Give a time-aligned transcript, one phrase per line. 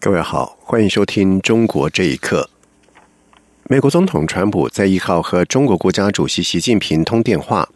[0.00, 2.48] 各位好，欢迎收听《中国这一刻》。
[3.64, 7.68] 美国总统川普在一号和中国国家主席习近平通电话，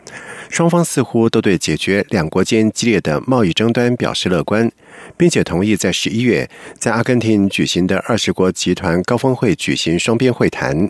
[0.48, 4.70] 双方似乎都对解决两国间激烈的贸易争端表示乐观，
[5.16, 10.88] 并且同意在十一月在阿根廷举行的二十国集团高峰会举行双边会谈。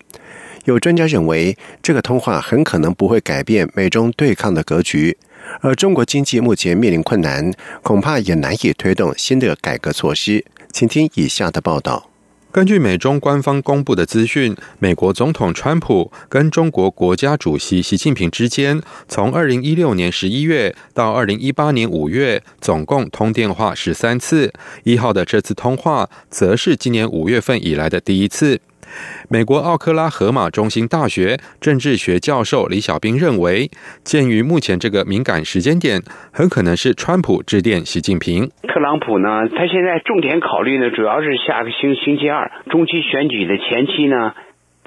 [0.66, 5.16] 有专家认为，这个通话很可能不会改变美中对抗的格局，
[5.62, 7.50] 而中国经济目前面临困难，
[7.82, 10.44] 恐怕也难以推动新的改革措施。
[10.72, 12.08] 请听以下的报道。
[12.50, 24.52] 根据美中官方公布的资讯，美国总统川普跟中国国家主席习近平之间，从二零一六年十一月到二零一八年五月，总共通电话十三次。
[24.84, 28.60] 一号的这次通话，则是今年五月份以来的第一次。
[29.30, 33.70] 美国奥克拉荷马中心大学政治学教授李小兵认为，
[34.04, 36.00] 鉴于目前这个敏感时间点，
[36.32, 38.50] 很可能是川普致电习近平。
[38.68, 44.32] 特朗普呢，他现在重点考虑呢，主要是下个星星期二中期选举的前期呢，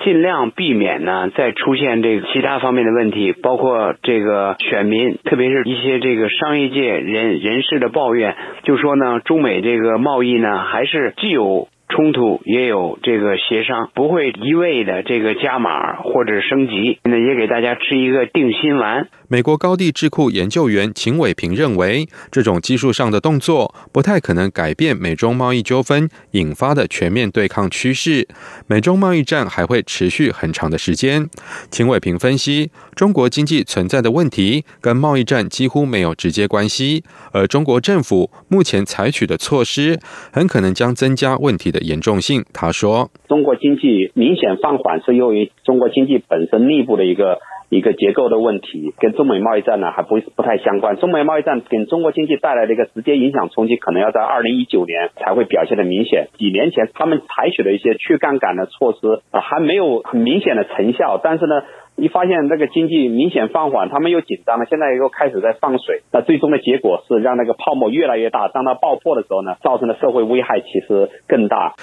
[0.04, 11.70] 尽量避免呢再出现这个其他方面的问题，包括这个选民，特别是一些这个商业界人人士的抱怨，就说呢，中美这个贸易呢，还是既有。
[11.88, 19.08] 冲突也有这个协商，不会一味的这个加码或者升级，那也给大家吃一个定心丸。
[19.28, 28.28] 美国高地智库研究员秦伟平认为，这种技术上的动作不太可能改变美中贸易纠纷引发的全面对抗趋势。
[28.68, 31.28] 美中贸易战还会持续很长的时间。
[31.72, 40.00] 秦伟平分析，中国经济存在的问题跟贸易战几乎没有直接关系，而中国政府目前采取的措施
[40.32, 42.46] 很可能将增加问题的严重性。
[42.54, 47.40] 他说：“中国经济明显放缓是由于中国经济本身内部的一个。”
[47.70, 50.98] 一个结构的问题，跟中美贸易战呢还不不太相关。
[50.98, 56.28] 中美贸易战给中国经济带来的一个直接影响冲击，可能要在二零一九年才会表现的明显。
[56.38, 61.20] 几年前他们采取的一些去杠杆的措施啊，还没有很明显的成效。
[61.24, 61.64] 但是呢，
[61.96, 66.02] 一发现这个经济明显放缓，他们又紧张了，现在又开始在放水。
[66.12, 71.74] 那最终的结果是让那个泡沫越来越大，当它爆破的时候呢，造成的社会危害其实更大。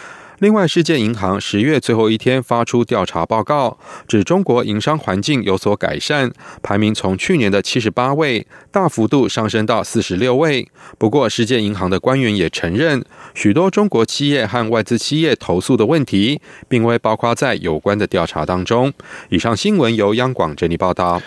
[0.42, 10.66] 另外，世界银行十月最后一天发出调查报告，指中国营商环境有所改善，排名从去年的七十八位大幅度上升到四十六位。
[10.98, 13.04] 不过，世界银行的官员也承认，
[13.34, 18.92] 许多中国企业和外资企业投诉的问题，并未包括在有关的调查当中。
[19.28, 21.22] 以上新闻由央广整理报道。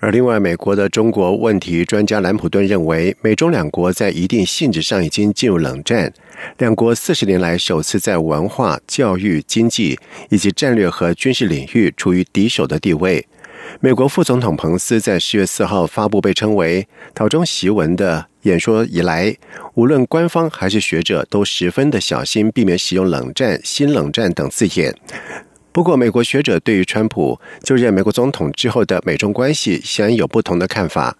[0.00, 6.12] 而另外，美国的中国问题专家兰普顿认为，美中两国在一定性质上已经进入冷战。
[6.58, 9.98] 两国四十年来首次在文化、教育、经济
[10.30, 13.26] 以及战略和军事领域处于敌手的地位。
[13.80, 19.36] 美国副总统彭斯在十月四号发布被称为“讨中檄文”的演说以来，
[19.74, 24.94] 无论官方还是学者都十分的小心，避免使用“冷战”“新冷战”等字眼。
[25.78, 31.16] 不过，美国学者对于川普就任美国总统之后的美中关系，显然有不同的看法。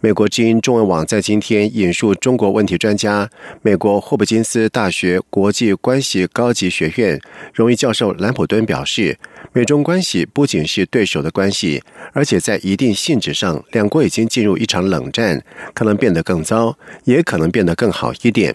[0.00, 3.30] 美国之音中文网在今天引述中国问题专家、
[3.62, 7.20] 美国霍普金斯大学国际关系高级学院
[7.54, 9.16] 荣誉教授兰普敦表示，
[9.52, 11.80] 美中关系不仅是对手的关系，
[12.12, 15.40] 而且在一定性质上，两国已经进入一场冷战，
[15.72, 18.52] 可能变得更糟，也可能变得更好一点。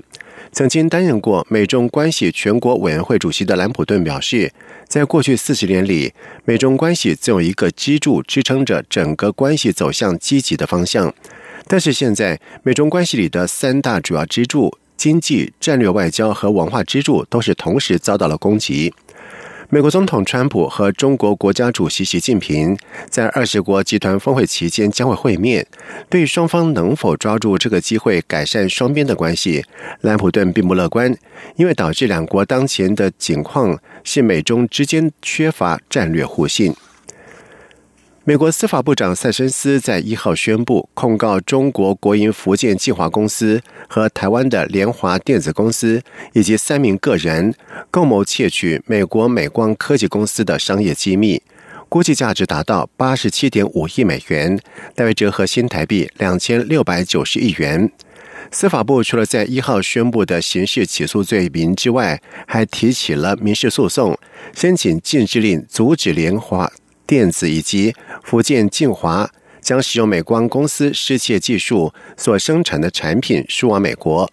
[0.53, 4.51] 曾经担任过美中关系全国委员会主席的兰普顿表示，
[4.87, 6.13] 在过去四十年里，
[6.45, 11.13] 美中关系总有一个支柱支撑着整个关系走向积极的方向。
[11.67, 18.93] 但是现在，美中关系里的三大主要支柱——经济、战略、外交和文化支柱，都是同时遭到了攻击。
[19.69, 22.77] 美国总统川普和中国国家主席习近平
[23.09, 25.67] 在二十国集团峰会期间将会会面。
[26.09, 29.65] 对双方能否抓住这个机会改善双边的关系，
[29.99, 31.13] 兰普顿并不乐观，
[31.57, 36.73] 因为导致两国当前的景况是美中之间缺乏战略互信。
[38.27, 46.03] 美国司法部长塞申斯在一号宣布，控告中国国营福建计划公司和台湾的联华电子公司
[46.33, 47.55] 以及三名个人，
[47.89, 51.41] 共谋窃取美国美光科技公司的商业机密，
[51.87, 54.59] 估计价值达到八十七点五亿美元，
[54.93, 57.89] 大约折合新台币两千六百九十亿元。
[58.51, 64.19] 司法部除了在一号宣布的刑事起诉罪名之外，还提起了民事诉讼，
[64.53, 66.69] 申请禁制令，阻止联华
[67.07, 69.31] 电子以及福建晋华
[69.61, 74.29] 将使用美光公司失窃技术所生产的产品输往美国。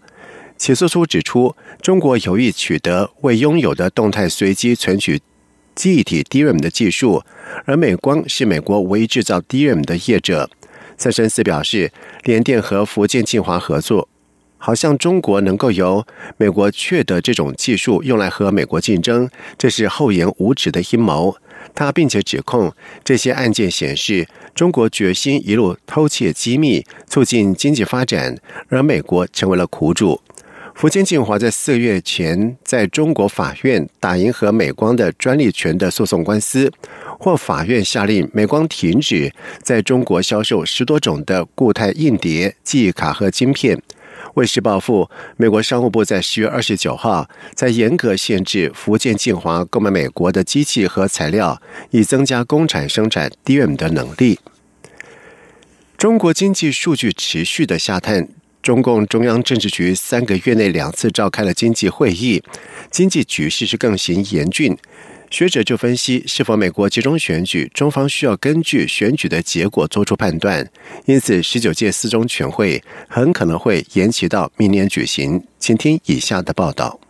[0.56, 5.20] 起诉书指出，中国有意取得未拥有的动态随机存取
[5.74, 7.22] 记忆体 DRAM 的技术，
[7.64, 10.48] 而美光是美国唯一制造 DRAM 的业者。
[10.96, 11.90] 蔡申思表示，
[12.22, 14.08] 联电和福建晋华合作，
[14.56, 16.06] 好像中国能够由
[16.36, 19.28] 美国确得这种技术用来和美国竞争，
[19.58, 21.36] 这是厚颜无耻的阴谋。
[21.74, 22.72] 他并且指控
[23.02, 28.36] 这些案件显示，中国决心一路偷窃机密，促进经济发展，
[28.68, 30.20] 而美国成为了苦主。
[30.74, 36.72] 福建晋华在四月前在中国法院打赢和美光的专利权的诉讼官司。
[37.16, 39.32] 或法院下令美光停止
[39.62, 43.80] 在中国销售十多种的固态硬碟、记忆卡和晶片。
[44.34, 51.60] 为时报复，美国商务部在十月二十九号在严格限制福建晋华购买美国的机器和材料，
[51.90, 54.38] 以增加工厂生产 DRAM 的能力。
[55.96, 58.28] 中国经济数据持续的下探，
[58.60, 62.42] 中共中央政治局三个月内两次召开了经济会议，
[62.90, 64.76] 经济局势是更形严峻。
[65.34, 70.64] 学者就分析，是否美国集中选举，中方需要根据选举的结果做出判断，
[71.06, 75.42] 因此十九届四中全会很可能会延期到明年举行。
[75.58, 77.00] 请听以下的报道。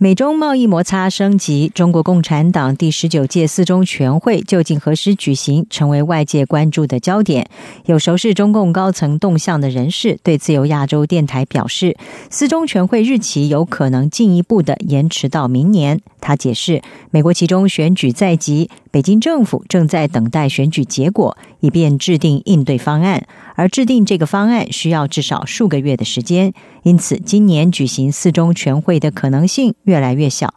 [0.00, 7.48] 美中贸易摩擦升级，中国共产党第十九届四中全会究竟何时举行，成为外界关注的焦点。
[7.86, 11.96] 有熟识中共高层动向的人士对自由亚洲电台表示，
[12.28, 16.00] 四中全会日期有可能进一步的延迟到明年。
[16.20, 16.82] 他解释，
[17.12, 23.24] 美国其中选举在即，北京政府正在等待选举结果，以便制定应对方案。
[23.54, 26.52] 而制定这个方案需要至少数个月的时间，
[26.82, 30.52] 因此今年举行四中全会的可能性越来越小。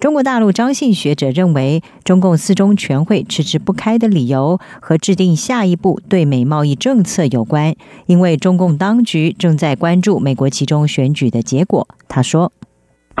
[0.00, 7.74] 中国大陆张姓学者认为，中共四中全会迟迟不开的理由和制定下一步对美贸易政策有关，
[8.06, 11.86] 因为中共当局正在关注美国其中选举的结果。
[12.08, 12.50] 他说：“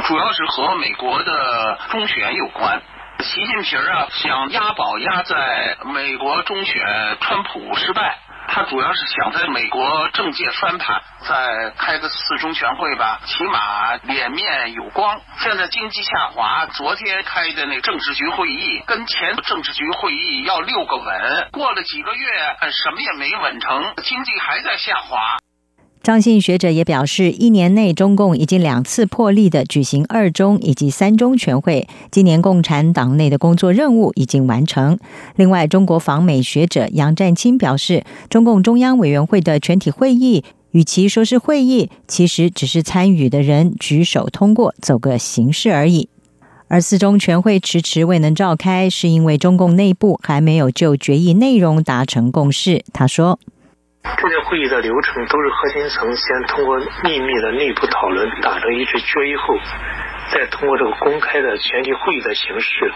[0.08, 2.80] 主要是和美国的中选有关。
[3.20, 5.36] 习近平啊，想押宝押在
[5.92, 6.80] 美国中选，
[7.20, 8.16] 川普失败。”
[8.52, 15.20] 他主要是想在美国政界翻盘，再开个四中全会吧，起码脸面有光。
[15.38, 22.26] 现在经济下滑，昨天开的那政治局会议跟前政治局会议要六个稳，过了几个月，
[22.72, 25.38] 什么也没稳成，经济还在下滑。
[26.02, 34.98] 张姓学者也表示，一年内中共已经两次破例的举行二中以及三中全会，今年共产党内的工作任务已经完成。
[35.36, 46.08] 另外，中国访美学者杨占清表示，中共中央委员会的全体会议，与其说是会议，其实只是参与的人举手通过，走个形式而已。
[46.68, 52.82] 而四中全会迟迟未能召开，是因为中共内部还没有就决议内容达成共识。
[52.94, 53.38] 他说。
[54.02, 59.54] 这些会议的流程都是核心层先通过秘密的内部讨论达成一致决议后，
[60.30, 62.92] 再通过这个公开的全体会议的形式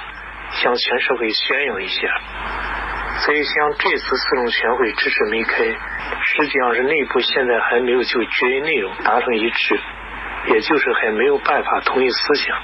[0.52, 2.08] 向全社会宣扬一下。
[3.20, 9.80] 所以像这次四中全会迟迟没开，实际上是内部现在还没有就决议内容达成一致，
[10.52, 12.56] 也就是还没有办法统一思想。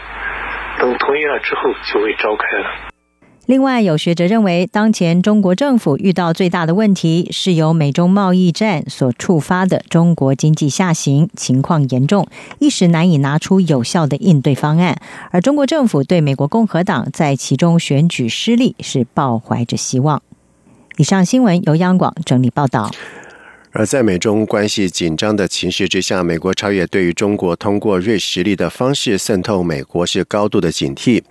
[0.78, 2.70] 等统一了之后，就会召开了。
[3.50, 12.28] 另外，有学者认为，当前中国政府遇到最大的问题是由美中贸易战所触发的中国经济下行情况严重，
[12.60, 14.96] 一时难以拿出有效的应对方案。
[15.32, 20.22] 而中国政府对美国共和党在其中选举失利是抱怀着希望。
[20.96, 22.88] 以上新闻由央广整理报道。
[23.72, 31.22] 而在美中关系紧张的情势之下，美国超越对于中国通过锐实力的方式渗透美国是高度的警惕。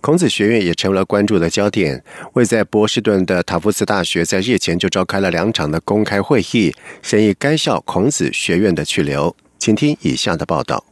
[0.00, 2.02] 孔子学院也成为了关注的焦点。
[2.34, 9.34] 位在波士顿的塔夫茨大学在日前就召开了两场的公开会议，审议该校孔子学院的去留。
[9.58, 10.84] 请听以下的报道。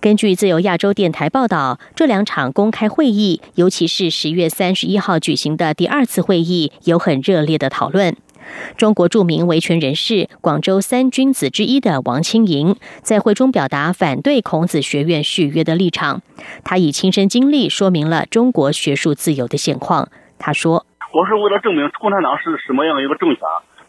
[0.00, 8.16] 根据自由亚洲电台报道，这两场公开会议，尤其是十月三十一号举行的第二次会议，有很热烈的讨论。
[8.76, 16.22] 中国著名维权人士、广州三君子之一的王清莹在会中表达反对孔子学院续约的立场。
[16.64, 20.08] 他以亲身经历说明了中国学术自由的现况。
[20.38, 23.40] 他说：“我是为了证明共产党是什么样一个政权，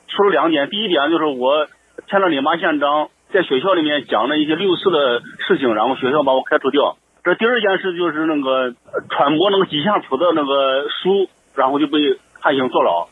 [0.07, 0.67] 说了两点。
[0.69, 1.67] 第一点就是我
[2.07, 6.97] 签了李马宪章，在学校里面讲了一些六四的事情，然后学校把我开除掉。
[7.23, 8.73] 这第二件事就是那个
[9.09, 11.99] 传播那个几下谱的那个书，然后就被
[12.41, 13.07] 判刑坐牢。”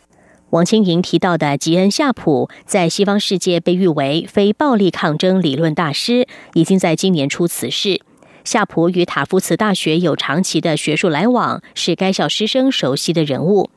[0.49, 7.99] 王清莹提到的吉恩·夏普，在西方世界被誉为非暴力抗争理论大师，已经在今年初辞世。
[8.45, 13.69] 夏普与塔夫茨大学有长期的学术来往，是该校师生熟悉的人物。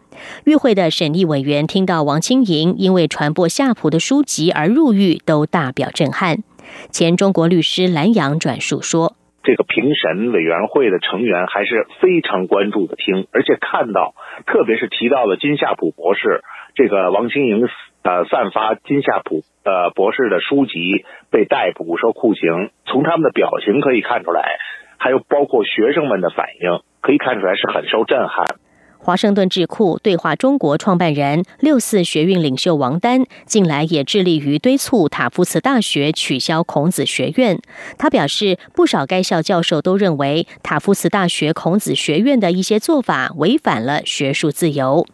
[0.45, 6.45] 与会的审议委员听到王清莹因为传播夏普的书籍而入狱，都大表震撼。
[6.93, 14.15] 前中国律师蓝洋转述说：“这个评审委员会的成员还是非常关注的听，而且看到，
[14.47, 17.69] 特别是提到了金夏普博士。”这个王清莹
[18.03, 24.57] 呃散发金夏普呃博士的书籍被逮捕受酷刑，从他们的表情可以看出来，
[24.99, 28.57] 还有包括学生们的反应，可以看出来是很受震撼。
[29.03, 37.59] 华盛顿智库对话中国创办人六四学运领袖王丹近来也致力于敦促塔夫茨大学取消孔子学院。
[37.97, 45.07] 他表示，不少该校教授都认为塔夫茨大学孔子学院的一些做法违反了学术自由。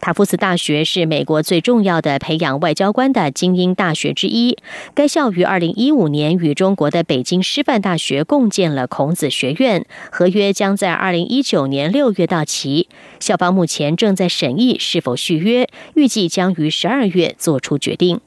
[0.00, 4.56] 塔夫茨大学是美国最重要的培养外交官的精英大学之一。
[4.94, 12.88] 该校于二零一五年与中国的北京师范大学共建了孔子学院，合约将在二零一九年六月到期。
[13.18, 18.20] 校方目前正在审议是否续约，预计将于十二月做出决定。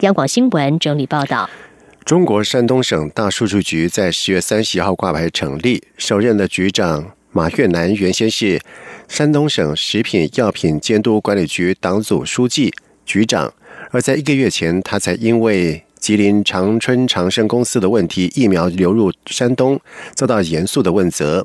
[0.00, 1.48] 央广新闻整理报道：
[2.04, 8.60] 中国山东省大数据局在十月三十号挂牌成立，首任的局长马月南原先是。
[9.06, 12.72] 山东省食品药品监督管理局党组书记、
[13.04, 13.52] 局长，
[13.90, 19.78] 而在一个月前，他才因为吉林长春长生公司的问题，疫苗流入山东，
[20.14, 21.44] 遭到严肃的问责。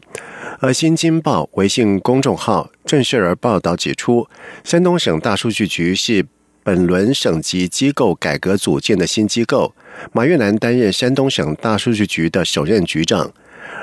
[0.62, 4.26] 而《新京报》微信公众号正式而报道指出，
[4.64, 6.26] 山东省大数据局是
[6.64, 9.76] 本轮省级机构改革组建的新机构，
[10.14, 13.34] 马月南担任山东省大数据局的首任局长。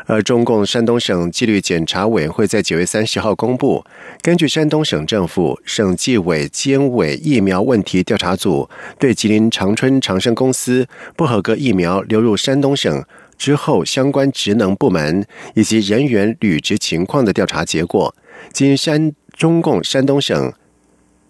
[0.06, 3.84] 而中共山东省纪律检查委员会在九月三十号公布，
[4.22, 10.86] 根据山东省政府、省纪委监委疫苗问题调查组对吉林长春长生公司
[11.16, 13.04] 不合格疫苗流入山东省
[13.36, 18.14] 之后相关职能部门以及人员履职情况的调查结果，
[18.52, 20.52] 经山中共山东省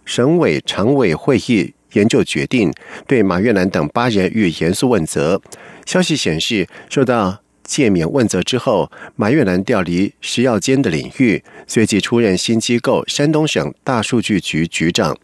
[0.04, 2.70] 省委常委会议研究决定，
[3.06, 5.40] 对马月兰等八人予以严肃问责。
[5.86, 7.40] 消息显示，受到。
[7.66, 15.16] 诫免问责之后，马月兰调离食药监的领域，随即出任新机构山东省大数据局局长。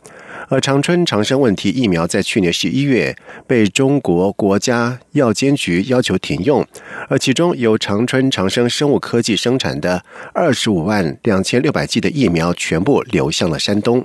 [0.49, 6.67] 而长春长生问题疫苗在去年十一月被中国国家药监局要求停用，
[7.09, 14.05] 而其中由长春长生生物科技生产的二十五万两千六百剂的疫苗全部流向了山东。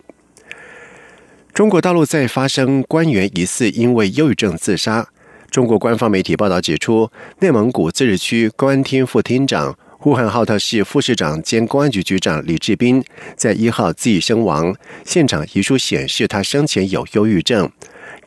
[1.54, 5.10] 中国大陆在发生官员疑似因为忧郁症自杀。
[5.50, 13.04] 中国官方媒体报道指出，内蒙古自治区公安厅副厅长、呼和浩特市副市长兼公安局局长李志斌
[13.36, 14.76] 在一号自缢身亡。
[15.04, 17.72] 现场遗书显示，他生前有忧郁症。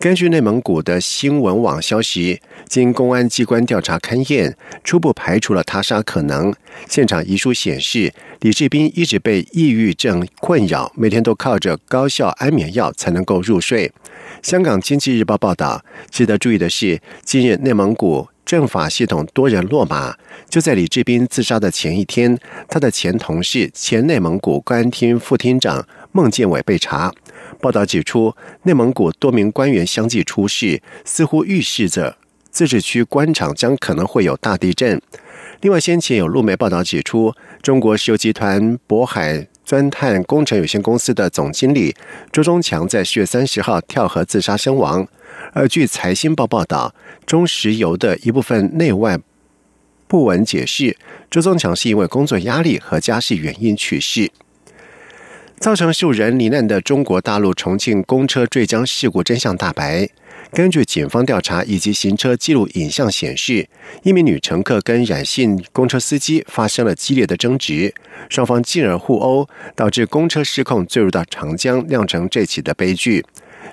[0.00, 6.54] 根据内蒙古的新闻网消息，经公安机关调查勘验，初步排除了他杀可能。
[6.88, 13.92] 现场遗书显示，李志斌一直被抑郁症困扰，每天都靠着高效安眠药才能够入睡。
[14.42, 20.12] 香港经济日报报道，值得注意的是，近日内蒙古政法系统多人落马。
[20.48, 22.36] 就在李志斌自杀的前一天，
[22.68, 27.14] 他的前同事、前内蒙古公安厅副厅长孟建伟被查。
[27.60, 32.16] 报道指出，内蒙古多名官员相继出事，似乎预示着
[32.50, 35.00] 自治区官场将可能会有大地震。
[35.60, 39.46] 另外，先前有路媒报道指出，中国石油集团渤海。
[39.70, 41.94] 钻探工程有限公司的总经理
[42.32, 45.06] 周忠强在十月三十号跳河自杀身亡。
[45.52, 46.92] 而据财新报报道，
[47.24, 49.16] 中石油的一部分内外
[50.08, 50.96] 部文解释，
[51.30, 54.32] 周忠强是因为工作压力和家事原因去世。
[55.60, 60.08] 造成数人罹难的中国大陆重庆公车坠江事故真相大白。
[60.52, 63.68] 根据警方调查以及行车记录影像显示，
[64.02, 67.94] 一名女乘客跟冉姓公车司机发生了激烈的争执，
[68.28, 73.24] 双方进而互殴，导致公车失控坠入到长江，酿成这起的悲剧。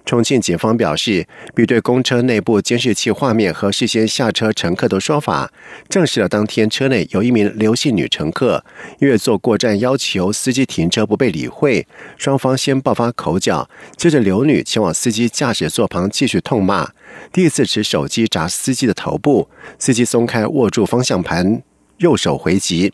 [0.08, 5.52] 重庆警方表示，比对公车内部监视器画面和事先下车乘客的说法，
[5.90, 8.64] 证实了当天车内有一名刘姓女乘客，
[9.00, 11.86] 因为坐过站要求司机停车不被理会，
[12.18, 16.90] 双方先爆发口角，接着刘女前往司机驾驶座旁继续痛骂，
[17.34, 21.62] 第一次持手机砸司机的头部，司机松开握住方向盘，
[21.98, 22.94] 右手回击，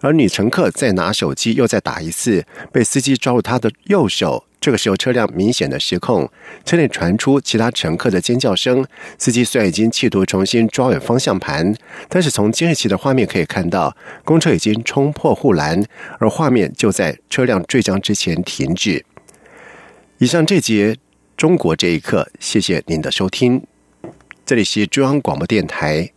[0.00, 4.46] 而女乘客再拿手机又再打一次，被司机抓住她的右手。
[4.60, 6.30] 这个时候，车辆明显的失控，
[6.64, 8.84] 车内传出其他乘客的尖叫声。
[9.18, 11.74] 司机虽然已经企图重新抓稳方向盘，
[12.08, 15.82] 但是从监视器的画面可以看到，公车已经冲破护栏，
[16.18, 19.04] 而画面就在车辆坠江之前停止。
[20.18, 20.96] 以上这节
[21.36, 23.64] 中国这一刻，谢谢您的收听，
[24.44, 26.12] 这里是中央广播电台